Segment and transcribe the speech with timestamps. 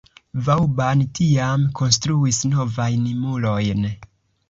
[0.45, 3.91] Vauban tiam konstruis novajn murojn.